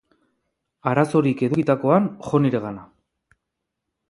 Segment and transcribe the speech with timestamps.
[0.91, 2.91] Arazorik edukitakoan, jo niregana.